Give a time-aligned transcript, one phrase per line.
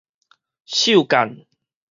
[0.65, 1.45] 獸姦